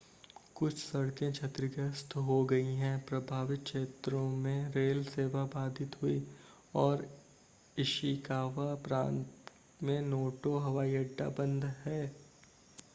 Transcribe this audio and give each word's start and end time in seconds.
कुछ 0.55 0.77
सड़कें 0.77 1.31
क्षतिग्रस्त 1.31 2.15
हो 2.19 2.43
गई 2.45 2.73
हैं 2.75 2.97
प्रभावित 3.05 3.63
क्षेत्रों 3.63 4.27
में 4.37 4.71
रेल 4.71 5.03
सेवा 5.03 5.43
बाधित 5.45 5.95
हुई 6.01 6.23
और 6.75 7.05
इशिकावा 7.77 8.73
प्रांत 8.83 9.51
में 9.83 10.01
नोटो 10.01 10.57
हवाई 10.59 10.95
अड्डा 10.95 11.29
बंद 11.37 11.65
है 11.85 12.01